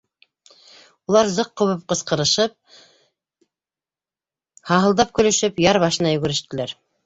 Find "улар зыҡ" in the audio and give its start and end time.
1.11-1.51